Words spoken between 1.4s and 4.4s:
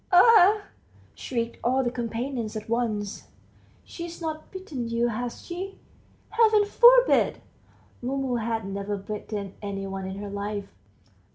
all the companions at once, "she's